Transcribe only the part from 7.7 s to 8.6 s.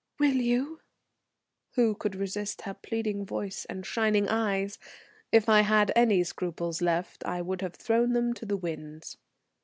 thrown them to the